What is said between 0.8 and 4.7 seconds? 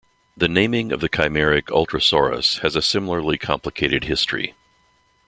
of the chimeric "Ultrasauros" has a similarly complicated history.